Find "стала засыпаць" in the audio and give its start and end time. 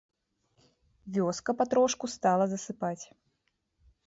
2.15-3.05